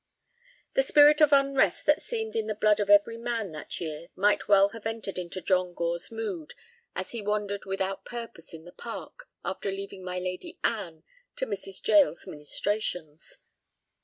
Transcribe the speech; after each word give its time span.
The 0.73 0.81
spirit 0.81 1.21
of 1.21 1.31
unrest 1.31 1.85
that 1.85 2.01
seemed 2.01 2.35
in 2.35 2.47
the 2.47 2.55
blood 2.55 2.79
of 2.79 2.89
every 2.89 3.17
man 3.19 3.51
that 3.51 3.79
year 3.79 4.07
might 4.15 4.47
well 4.47 4.69
have 4.69 4.87
entered 4.87 5.19
into 5.19 5.43
John 5.43 5.75
Gore's 5.75 6.09
mood 6.11 6.55
as 6.95 7.11
he 7.11 7.21
wandered 7.21 7.65
without 7.65 8.03
purpose 8.03 8.51
in 8.51 8.65
the 8.65 8.71
park 8.71 9.29
after 9.45 9.69
leaving 9.69 10.03
my 10.03 10.17
Lady 10.17 10.57
Anne 10.63 11.03
to 11.35 11.45
Mrs. 11.45 11.87
Jael's 11.87 12.25
ministrations. 12.25 13.37